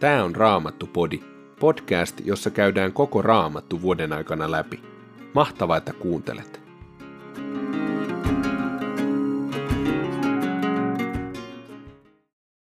[0.00, 1.20] Tämä on Raamattu-podi,
[1.60, 4.82] podcast, jossa käydään koko Raamattu vuoden aikana läpi.
[5.34, 6.60] Mahtavaa, että kuuntelet!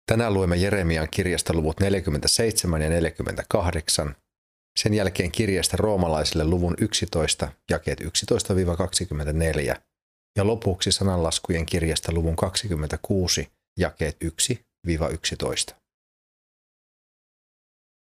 [0.07, 4.17] Tänään luemme Jeremian kirjasta luvut 47 ja 48,
[4.79, 8.05] sen jälkeen kirjasta roomalaisille luvun 11, jakeet 11-24,
[10.37, 14.17] ja lopuksi sananlaskujen kirjasta luvun 26, jakeet
[14.87, 15.80] 1-11.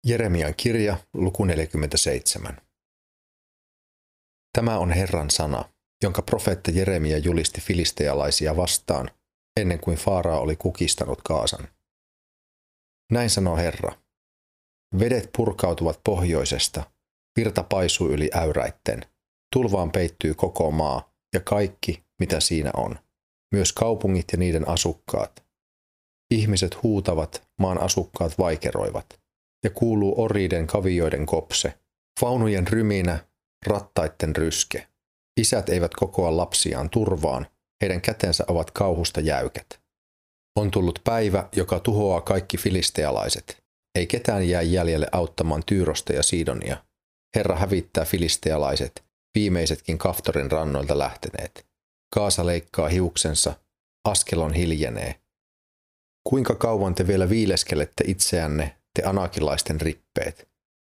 [0.07, 2.61] Jeremian kirja, luku 47.
[4.57, 5.69] Tämä on Herran sana,
[6.03, 9.09] jonka profeetta Jeremia julisti filistealaisia vastaan,
[9.59, 11.67] ennen kuin Faaraa oli kukistanut Kaasan.
[13.11, 13.91] Näin sanoo Herra.
[14.99, 16.91] Vedet purkautuvat pohjoisesta,
[17.39, 19.05] virta paisuu yli äyräitten,
[19.53, 22.99] tulvaan peittyy koko maa ja kaikki, mitä siinä on,
[23.51, 25.45] myös kaupungit ja niiden asukkaat.
[26.31, 29.05] Ihmiset huutavat, maan asukkaat vaikeroivat–
[29.63, 31.73] ja kuuluu oriiden kavioiden kopse,
[32.21, 33.19] vaunujen ryminä,
[33.65, 34.87] rattaitten ryske.
[35.37, 37.47] Isät eivät kokoa lapsiaan turvaan,
[37.81, 39.79] heidän kätensä ovat kauhusta jäykät.
[40.55, 43.63] On tullut päivä, joka tuhoaa kaikki filistealaiset.
[43.95, 46.77] Ei ketään jää jäljelle auttamaan Tyyrosta ja Siidonia.
[47.35, 49.03] Herra hävittää filistealaiset,
[49.35, 51.65] viimeisetkin Kaftorin rannoilta lähteneet.
[52.15, 53.53] Kaasa leikkaa hiuksensa,
[54.05, 55.15] askelon hiljenee.
[56.23, 60.49] Kuinka kauan te vielä viileskelette itseänne te anakilaisten rippeet.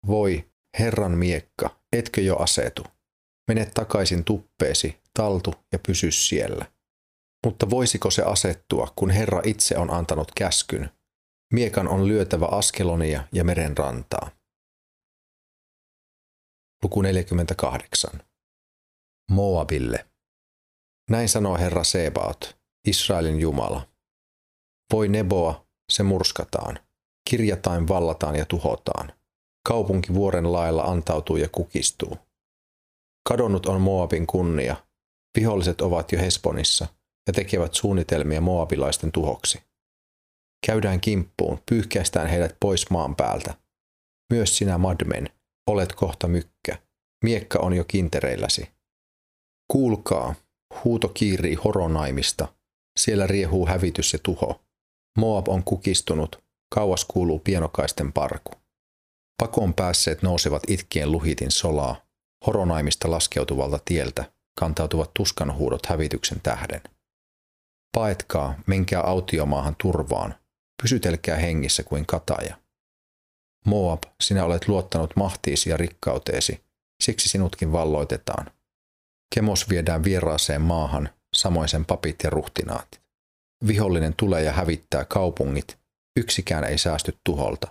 [0.07, 2.83] Voi, Herran miekka, etkö jo asetu?
[3.47, 6.65] Mene takaisin tuppeesi, taltu ja pysy siellä.
[7.45, 10.89] Mutta voisiko se asettua, kun Herra itse on antanut käskyn?
[11.53, 14.31] Miekan on lyötävä Askelonia ja meren rantaa.
[16.83, 18.21] Luku 48.
[19.31, 20.05] Moabille.
[21.09, 23.87] Näin sanoo Herra Sebaot, Israelin Jumala.
[24.93, 26.86] Voi Neboa, se murskataan
[27.29, 29.13] kirjatain vallataan ja tuhotaan.
[29.67, 32.17] Kaupunki vuoren lailla antautuu ja kukistuu.
[33.29, 34.75] Kadonnut on Moabin kunnia.
[35.37, 36.87] Viholliset ovat jo Hesponissa
[37.27, 39.63] ja tekevät suunnitelmia moabilaisten tuhoksi.
[40.65, 43.53] Käydään kimppuun, pyyhkäistään heidät pois maan päältä.
[44.33, 45.29] Myös sinä, Madmen,
[45.67, 46.77] olet kohta mykkä.
[47.23, 48.69] Miekka on jo kintereilläsi.
[49.71, 50.35] Kuulkaa,
[50.83, 52.47] huuto kiirii horonaimista.
[52.99, 54.61] Siellä riehuu hävitys ja tuho.
[55.17, 58.51] Moab on kukistunut, Kauas kuuluu pienokaisten parku.
[59.37, 62.01] Pakoon päässeet nousevat itkien luhitin solaa,
[62.47, 66.81] horonaimista laskeutuvalta tieltä kantautuvat tuskanhuudot hävityksen tähden.
[67.97, 70.35] Paetkaa, menkää autiomaahan turvaan,
[70.81, 72.57] pysytelkää hengissä kuin kataja.
[73.65, 76.63] Moab, sinä olet luottanut mahtiisi ja rikkauteesi,
[77.03, 78.51] siksi sinutkin valloitetaan.
[79.35, 83.01] Kemos viedään vieraaseen maahan, samoin sen papit ja ruhtinaatit.
[83.67, 85.79] Vihollinen tulee ja hävittää kaupungit,
[86.17, 87.67] Yksikään ei säästy tuholta.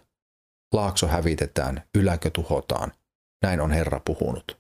[0.75, 2.93] Laakso hävitetään, yläkö tuhotaan.
[3.43, 4.59] Näin on Herra puhunut.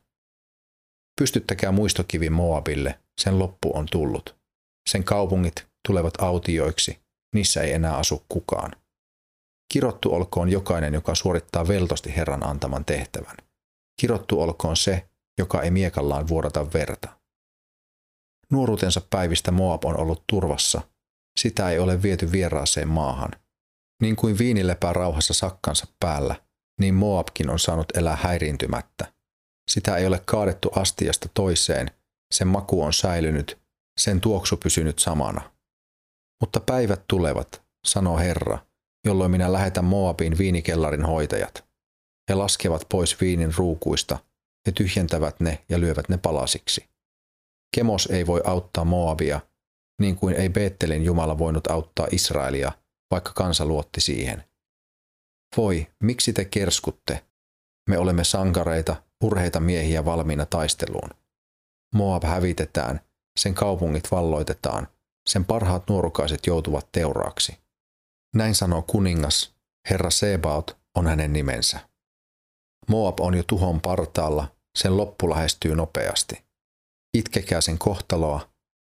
[1.21, 4.37] Pystyttäkää muistokivi Moabille, sen loppu on tullut.
[4.91, 7.01] Sen kaupungit tulevat autioiksi,
[7.35, 8.73] niissä ei enää asu kukaan.
[9.73, 13.37] Kirottu olkoon jokainen, joka suorittaa veltosti Herran antaman tehtävän.
[14.01, 15.09] Kirottu olkoon se,
[15.39, 17.21] joka ei miekallaan vuodata verta.
[18.53, 20.81] Nuoruutensa päivistä Moab on ollut turvassa.
[21.41, 23.31] Sitä ei ole viety vieraaseen maahan–
[24.03, 26.35] niin kuin viini lepää rauhassa sakkansa päällä,
[26.81, 29.13] niin Moabkin on saanut elää häiriintymättä.
[29.71, 31.91] Sitä ei ole kaadettu astiasta toiseen,
[32.35, 33.59] sen maku on säilynyt,
[34.01, 35.51] sen tuoksu pysynyt samana.
[36.41, 38.59] Mutta päivät tulevat, sanoo Herra,
[39.07, 41.65] jolloin minä lähetän Moabin viinikellarin hoitajat.
[42.31, 44.19] He laskevat pois viinin ruukuista,
[44.67, 46.89] he tyhjentävät ne ja lyövät ne palasiksi.
[47.77, 49.41] Kemos ei voi auttaa Moabia,
[50.01, 52.73] niin kuin ei Beettelin Jumala voinut auttaa Israelia–
[53.11, 54.45] vaikka kansa luotti siihen.
[55.57, 57.27] Voi, miksi te kerskutte?
[57.91, 61.11] Me olemme sankareita, urheita miehiä valmiina taisteluun.
[61.95, 63.01] Moab hävitetään,
[63.39, 64.89] sen kaupungit valloitetaan,
[65.29, 67.59] sen parhaat nuorukaiset joutuvat teuraaksi.
[68.35, 69.55] Näin sanoo kuningas,
[69.91, 71.89] herra Sebaot on hänen nimensä.
[72.89, 76.45] Moab on jo tuhon partaalla, sen loppu lähestyy nopeasti.
[77.17, 78.49] Itkekää sen kohtaloa,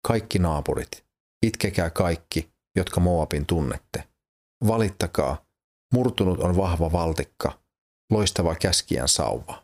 [0.07, 1.05] kaikki naapurit,
[1.45, 4.12] itkekää kaikki, jotka Moabin tunnette.
[4.67, 5.45] Valittakaa,
[5.93, 7.59] murtunut on vahva valtikka,
[8.11, 9.63] loistava käskijän sauva.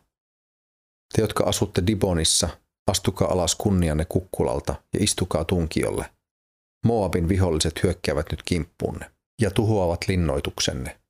[1.14, 2.48] Te, jotka asutte Dibonissa,
[2.90, 6.10] astukaa alas kunnianne kukkulalta ja istukaa tunkiolle.
[6.86, 9.10] Moabin viholliset hyökkäävät nyt kimppuunne
[9.42, 11.00] ja tuhoavat linnoituksenne.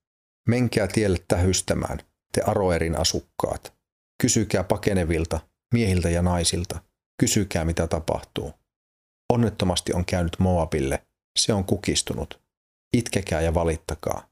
[0.49, 1.99] Menkää tielle tähystämään,
[2.33, 3.73] te Aroerin asukkaat.
[4.23, 5.41] Kysykää pakenevilta,
[5.75, 6.81] miehiltä ja naisilta.
[7.21, 8.53] Kysykää, mitä tapahtuu.
[9.33, 11.07] Onnettomasti on käynyt Moabille,
[11.39, 12.40] se on kukistunut.
[12.97, 14.31] Itkekää ja valittakaa.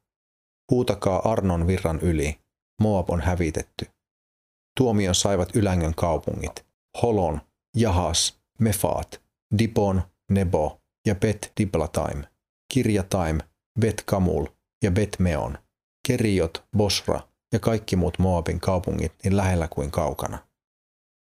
[0.71, 2.41] Huutakaa Arnon virran yli.
[2.81, 3.87] Moab on hävitetty.
[4.79, 6.67] Tuomion saivat Ylängön kaupungit.
[7.03, 7.41] Holon,
[7.77, 9.23] Jahas, Mefaat,
[9.59, 12.25] Dibon, Nebo ja Bet Diblataim,
[12.73, 13.39] Kirjataim,
[13.81, 14.47] Bet Kamul
[14.83, 15.59] ja Bet Meon,
[16.09, 17.21] Keriot, Bosra
[17.53, 20.39] ja kaikki muut Moabin kaupungit niin lähellä kuin kaukana.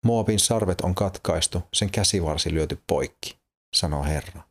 [0.06, 3.40] Moabin sarvet on katkaistu, sen käsivarsi lyöty poikki,
[3.76, 4.42] sanoo Herra.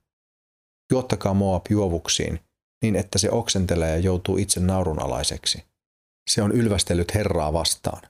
[0.92, 2.40] Juottakaa Moab juovuksiin,
[2.82, 5.64] niin että se oksentelee ja joutuu itse naurunalaiseksi.
[6.30, 8.02] Se on ylvästellyt Herraa vastaan.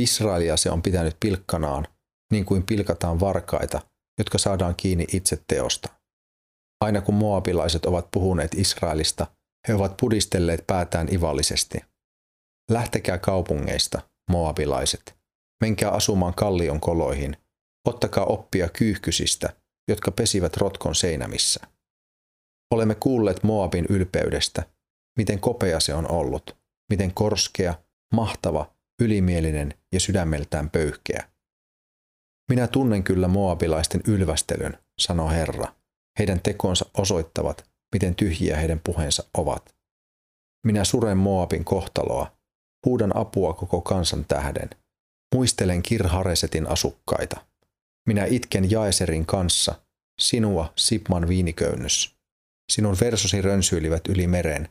[0.00, 1.86] Israelia se on pitänyt pilkkanaan,
[2.32, 3.80] niin kuin pilkataan varkaita,
[4.18, 5.88] jotka saadaan kiinni itse teosta.
[6.80, 9.26] Aina kun moabilaiset ovat puhuneet Israelista,
[9.68, 11.78] he ovat pudistelleet päätään ivallisesti.
[12.70, 15.14] Lähtekää kaupungeista, moabilaiset.
[15.60, 17.36] Menkää asumaan kallion koloihin.
[17.88, 19.52] Ottakaa oppia kyyhkysistä,
[19.88, 21.66] jotka pesivät rotkon seinämissä.
[22.72, 24.62] Olemme kuulleet Moabin ylpeydestä,
[25.18, 26.56] miten kopea se on ollut,
[26.90, 27.74] miten korskea,
[28.14, 31.28] mahtava, ylimielinen ja sydämeltään pöyhkeä.
[32.50, 35.74] Minä tunnen kyllä moabilaisten ylvästelyn, sanoo Herra.
[36.18, 39.74] Heidän tekonsa osoittavat, miten tyhjiä heidän puheensa ovat.
[40.66, 42.36] Minä suren Moabin kohtaloa,
[42.86, 44.70] huudan apua koko kansan tähden.
[45.34, 47.40] Muistelen Kirharesetin asukkaita.
[48.08, 49.74] Minä itken Jaeserin kanssa,
[50.20, 52.21] sinua Sipman viiniköynnös.
[52.72, 54.68] Sinun versosi rönsyilivät yli meren,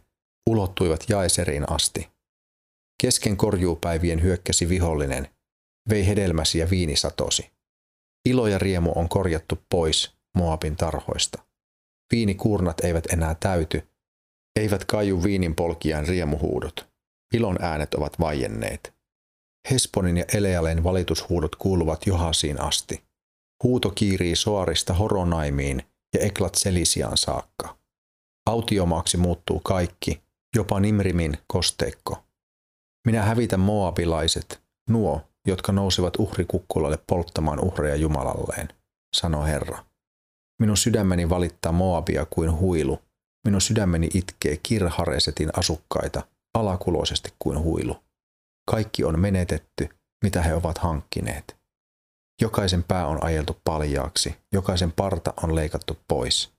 [0.49, 2.09] ulottuivat Jaeseriin asti.
[3.01, 5.27] Kesken korjuupäivien hyökkäsi vihollinen,
[5.89, 7.51] vei hedelmäsi ja viinisatosi.
[8.29, 11.43] Ilo ja riemu on korjattu pois Moabin tarhoista.
[12.11, 13.88] Viinikuurnat eivät enää täyty,
[14.59, 16.88] eivät kaiju viinin polkijan riemuhuudot.
[17.33, 18.93] Ilon äänet ovat vaienneet.
[19.71, 23.03] Hesponin ja Elealen valitushuudot kuuluvat Johasiin asti.
[23.63, 25.83] Huuto kiirii Soarista Horonaimiin
[26.13, 27.81] ja Eklat Selisiaan saakka.
[28.45, 30.21] Autiomaaksi muuttuu kaikki,
[30.55, 32.23] jopa Nimrimin kosteikko.
[33.07, 38.69] Minä hävitän moabilaiset, nuo, jotka nousivat uhrikukkulalle polttamaan uhreja Jumalalleen,
[39.15, 39.85] sanoi Herra.
[40.61, 42.99] Minun sydämeni valittaa Moabia kuin huilu.
[43.45, 46.21] Minun sydämeni itkee Kirharesetin asukkaita
[46.53, 47.97] alakuloisesti kuin huilu.
[48.71, 49.89] Kaikki on menetetty,
[50.23, 51.57] mitä he ovat hankkineet.
[52.41, 56.53] Jokaisen pää on ajeltu paljaaksi, jokaisen parta on leikattu pois.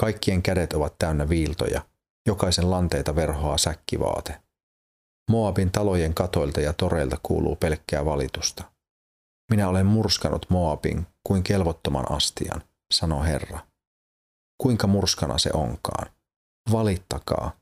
[0.00, 1.82] Kaikkien kädet ovat täynnä viiltoja,
[2.26, 4.40] jokaisen lanteita verhoaa säkkivaate.
[5.30, 8.72] Moabin talojen katoilta ja toreilta kuuluu pelkkää valitusta.
[9.50, 12.62] Minä olen murskanut Moabin kuin kelvottoman astian,
[12.94, 13.58] sanoo Herra.
[14.62, 16.10] Kuinka murskana se onkaan?
[16.72, 17.56] Valittakaa.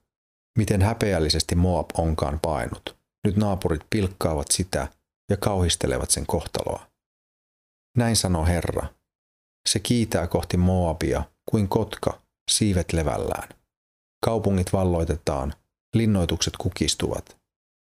[0.59, 2.97] Miten häpeällisesti Moab onkaan painut.
[3.25, 4.88] Nyt naapurit pilkkaavat sitä
[5.31, 6.87] ja kauhistelevat sen kohtaloa.
[7.97, 8.87] Näin sanoo Herra.
[9.69, 12.20] Se kiitää kohti Moabia kuin kotka,
[12.50, 13.49] siivet levällään.
[14.25, 15.55] Kaupungit valloitetaan,
[15.94, 17.37] linnoitukset kukistuvat.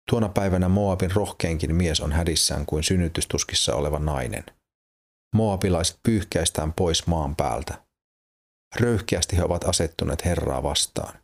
[0.10, 4.44] Tuona päivänä Moabin rohkeinkin mies on hädissään kuin synnytystuskissa oleva nainen.
[5.36, 7.86] Moabilaiset pyyhkäistään pois maan päältä.
[8.80, 11.20] Röyhkeästi he ovat asettuneet Herraa vastaan.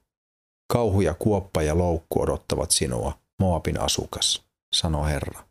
[0.74, 4.46] Kauhu ja kuoppa ja loukku odottavat sinua, Moabin asukas,
[4.76, 5.46] sanoo Herra.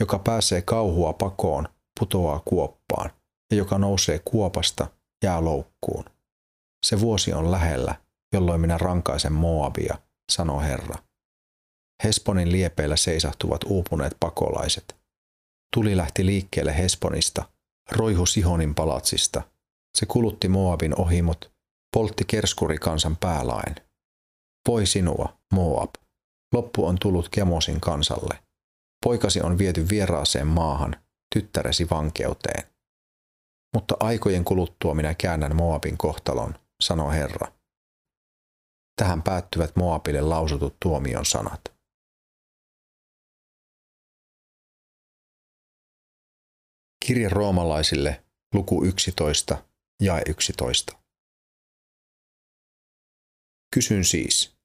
[0.00, 1.68] Joka pääsee kauhua pakoon,
[2.00, 3.10] putoaa kuoppaan,
[3.50, 4.86] ja joka nousee kuopasta,
[5.22, 6.04] jää loukkuun.
[6.86, 7.94] Se vuosi on lähellä,
[8.32, 9.98] jolloin minä rankaisen Moabia,
[10.32, 10.94] sanoo Herra.
[12.04, 14.96] Hesponin liepeillä seisahtuvat uupuneet pakolaiset.
[15.74, 17.48] Tuli lähti liikkeelle Hesponista,
[17.90, 19.42] roihu Sihonin palatsista.
[19.98, 21.52] Se kulutti Moabin ohimot,
[21.96, 22.24] poltti
[22.80, 23.74] kansan päälaen.
[24.68, 25.94] Voi sinua, Moab.
[26.54, 28.38] Loppu on tullut Kemosin kansalle.
[29.04, 30.96] Poikasi on viety vieraaseen maahan,
[31.34, 32.71] tyttäresi vankeuteen.
[33.74, 37.52] Mutta aikojen kuluttua minä käännän Moabin kohtalon, sanoo Herra.
[38.96, 41.60] Tähän päättyvät Moabille lausutut tuomion sanat.
[47.06, 48.24] Kirje roomalaisille,
[48.54, 49.64] luku 11,
[50.02, 50.98] jae 11.
[53.74, 54.56] Kysyn siis,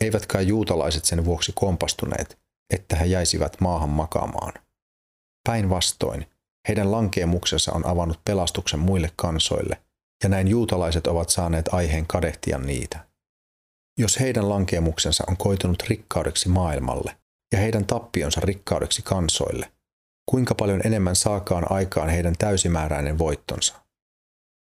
[0.00, 2.38] eivätkä juutalaiset sen vuoksi kompastuneet,
[2.74, 4.52] että he jäisivät maahan makaamaan.
[5.48, 6.31] Päinvastoin,
[6.68, 9.82] heidän lankeemuksensa on avannut pelastuksen muille kansoille,
[10.22, 13.06] ja näin juutalaiset ovat saaneet aiheen kadehtia niitä.
[13.98, 17.16] Jos heidän lankeemuksensa on koitunut rikkaudeksi maailmalle,
[17.52, 19.72] ja heidän tappionsa rikkaudeksi kansoille,
[20.30, 23.82] kuinka paljon enemmän saakaan aikaan heidän täysimääräinen voittonsa.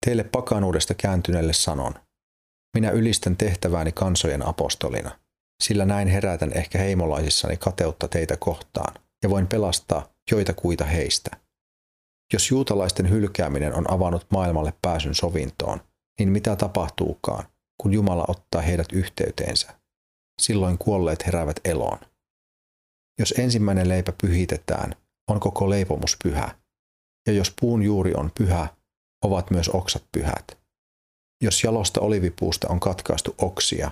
[0.07, 1.95] Teille pakanuudesta kääntyneelle sanon,
[2.77, 5.19] minä ylistän tehtävääni kansojen apostolina,
[5.63, 11.44] sillä näin herätän ehkä heimolaisissani kateutta teitä kohtaan ja voin pelastaa joita kuita heistä.
[12.33, 15.81] Jos juutalaisten hylkääminen on avannut maailmalle pääsyn sovintoon,
[16.19, 17.45] niin mitä tapahtuukaan,
[17.81, 19.85] kun Jumala ottaa heidät yhteyteensä?
[20.41, 21.99] silloin kuolleet heräävät eloon.
[23.19, 24.97] Jos ensimmäinen leipä pyhitetään,
[25.29, 26.59] on koko leipomus pyhä.
[27.27, 28.69] Ja jos puun juuri on pyhä,
[29.25, 30.59] ovat myös oksat pyhät.
[31.43, 33.91] Jos jalosta olivipuusta on katkaistu oksia,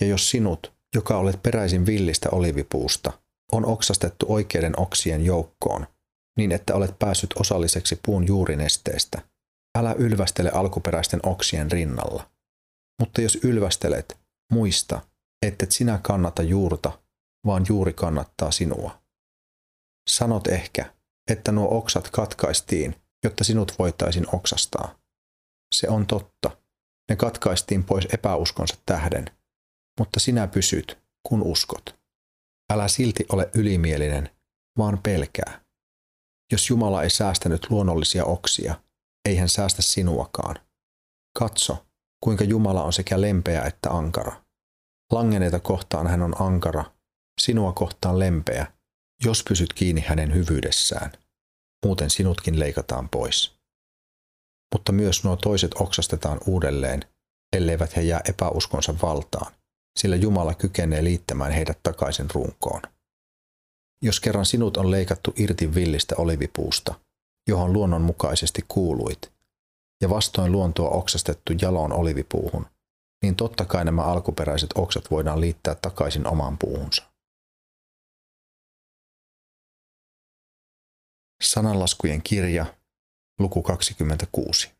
[0.00, 3.12] ja jos sinut, joka olet peräisin villistä olivipuusta,
[3.52, 5.86] on oksastettu oikeiden oksien joukkoon,
[6.36, 9.22] niin että olet päässyt osalliseksi puun juurinesteestä,
[9.78, 12.30] älä ylvästele alkuperäisten oksien rinnalla.
[13.00, 14.18] Mutta jos ylvästelet,
[14.52, 15.00] muista,
[15.46, 16.98] ettet sinä kannata juurta,
[17.46, 19.02] vaan juuri kannattaa sinua.
[20.10, 20.94] Sanot ehkä,
[21.30, 24.98] että nuo oksat katkaistiin, jotta sinut voitaisiin oksastaa.
[25.74, 26.56] Se on totta.
[27.10, 29.24] Ne katkaistiin pois epäuskonsa tähden,
[29.98, 32.00] mutta sinä pysyt, kun uskot.
[32.72, 34.30] Älä silti ole ylimielinen,
[34.78, 35.60] vaan pelkää.
[36.52, 38.74] Jos Jumala ei säästänyt luonnollisia oksia,
[39.28, 40.56] ei hän säästä sinuakaan.
[41.38, 41.86] Katso,
[42.24, 44.44] kuinka Jumala on sekä lempeä että ankara.
[45.12, 46.84] Langeneita kohtaan hän on ankara,
[47.40, 48.66] sinua kohtaan lempeä,
[49.24, 51.12] jos pysyt kiinni hänen hyvyydessään.
[51.86, 53.60] Muuten sinutkin leikataan pois.
[54.74, 57.04] Mutta myös nuo toiset oksastetaan uudelleen,
[57.56, 59.52] elleivät he jää epäuskonsa valtaan,
[59.98, 62.82] sillä Jumala kykenee liittämään heidät takaisin runkoon.
[64.02, 66.94] Jos kerran sinut on leikattu irti villistä olivipuusta,
[67.48, 69.32] johon luonnonmukaisesti kuuluit,
[70.02, 72.66] ja vastoin luontoa oksastettu jaloon olivipuuhun,
[73.22, 77.10] niin totta kai nämä alkuperäiset oksat voidaan liittää takaisin omaan puuhunsa.
[81.42, 82.74] Sananlaskujen kirja,
[83.38, 84.70] luku 26.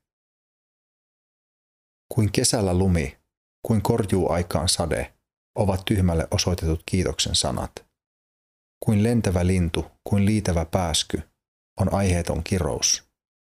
[2.14, 3.18] Kuin kesällä lumi,
[3.66, 5.14] kuin korjuu aikaan sade,
[5.54, 7.89] ovat tyhmälle osoitetut kiitoksen sanat.
[8.84, 11.22] Kuin lentävä lintu, kuin liitävä pääsky,
[11.80, 13.04] on aiheeton kirous.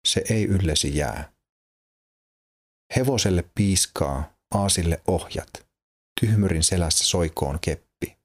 [0.08, 1.32] Se ei yllesi jää.
[2.96, 5.66] Hevoselle piiskaa, aasille ohjat,
[6.20, 8.18] tyhmyrin selässä soikoon keppi.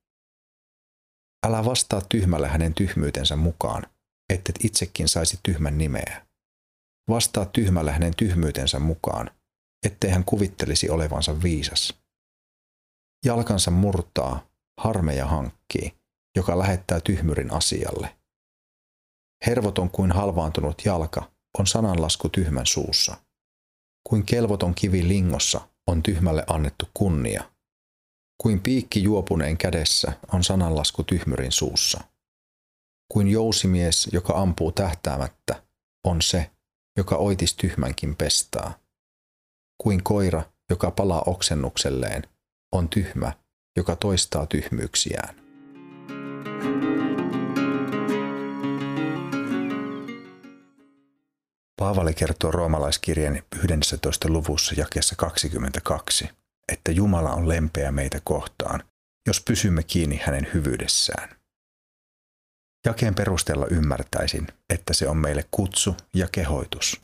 [1.45, 3.83] Älä vastaa tyhmälle hänen tyhmyytensä mukaan,
[4.33, 6.27] ettet itsekin saisi tyhmän nimeä.
[7.09, 9.31] Vastaa tyhmälle hänen tyhmyytensä mukaan,
[9.85, 11.93] ettei hän kuvittelisi olevansa viisas.
[13.25, 14.47] Jalkansa murtaa,
[14.81, 15.97] harmeja hankkii,
[16.37, 18.17] joka lähettää tyhmyrin asialle.
[19.47, 23.17] Hervoton kuin halvaantunut jalka on sananlasku tyhmän suussa.
[24.09, 27.51] Kuin kelvoton kivi lingossa on tyhmälle annettu kunnia.
[28.41, 32.01] Kuin piikki juopuneen kädessä on sananlasku tyhmyrin suussa.
[33.13, 35.63] Kuin jousimies, joka ampuu tähtäämättä,
[36.03, 36.51] on se,
[36.97, 38.79] joka oitis tyhmänkin pestaa.
[39.83, 42.23] Kuin koira, joka palaa oksennukselleen,
[42.71, 43.33] on tyhmä,
[43.77, 45.46] joka toistaa tyhmyyksiään.
[51.79, 54.29] Paavali kertoo roomalaiskirjan 11.
[54.29, 56.29] luvussa jakeessa 22,
[56.71, 58.83] että Jumala on lempeä meitä kohtaan,
[59.27, 61.29] jos pysymme kiinni hänen hyvyydessään.
[62.85, 67.01] Jakeen perusteella ymmärtäisin, että se on meille kutsu ja kehoitus.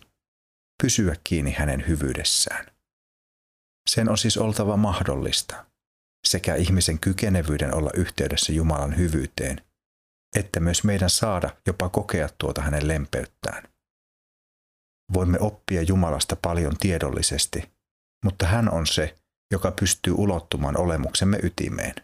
[0.83, 2.65] Pysyä kiinni hänen hyvyydessään.
[3.89, 5.65] Sen on siis oltava mahdollista,
[6.27, 9.61] sekä ihmisen kykenevyyden olla yhteydessä Jumalan hyvyyteen,
[10.35, 13.63] että myös meidän saada jopa kokea tuota hänen lempeyttään.
[15.13, 17.71] Voimme oppia Jumalasta paljon tiedollisesti,
[18.25, 19.15] mutta hän on se,
[19.51, 21.95] joka pystyy ulottumaan olemuksemme ytimeen.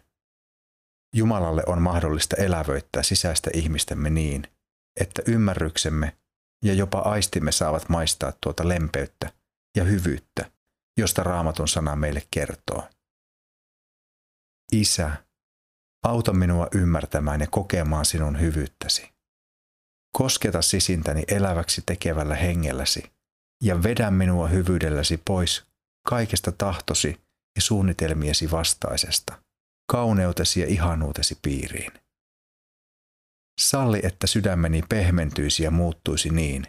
[1.16, 4.46] Jumalalle on mahdollista elävöittää sisäistä ihmistämme niin,
[5.00, 6.16] että ymmärryksemme
[6.64, 9.32] ja jopa aistimme saavat maistaa tuota lempeyttä
[9.76, 10.50] ja hyvyyttä,
[10.98, 12.88] josta raamatun sana meille kertoo.
[14.72, 15.24] Isä,
[16.04, 19.10] auta minua ymmärtämään ja kokemaan sinun hyvyyttäsi.
[20.18, 23.12] Kosketa sisintäni eläväksi tekevällä hengelläsi
[23.62, 25.66] ja vedä minua hyvyydelläsi pois
[26.08, 27.20] kaikesta tahtosi
[27.56, 29.42] ja suunnitelmiesi vastaisesta,
[29.92, 31.92] kauneutesi ja ihanuutesi piiriin.
[33.60, 36.66] Salli, että sydämeni pehmentyisi ja muuttuisi niin,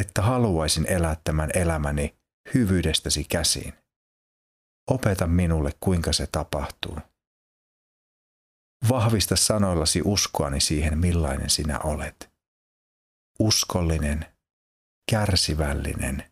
[0.00, 2.14] että haluaisin elää tämän elämäni
[2.54, 3.74] hyvyydestäsi käsiin.
[4.90, 6.98] Opeta minulle, kuinka se tapahtuu.
[8.88, 12.30] Vahvista sanoillasi uskoani siihen, millainen sinä olet
[13.38, 14.26] uskollinen,
[15.10, 16.22] kärsivällinen,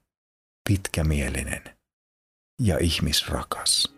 [0.68, 1.62] pitkämielinen
[2.60, 3.94] ja ihmisrakas.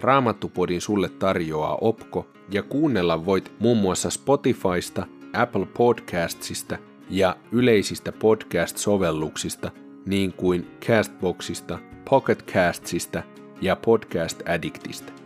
[0.00, 6.78] Raamattupodin sulle tarjoaa Opko ja kuunnella voit muun muassa Spotifysta, Apple Podcastsista
[7.10, 9.70] ja yleisistä podcast-sovelluksista
[10.06, 11.78] niin kuin Castboxista,
[12.10, 13.22] Pocket Castsista
[13.60, 15.19] ja Podcast Addictista.